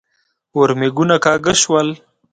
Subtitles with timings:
[0.59, 1.87] ورمېږونه کاږه شول.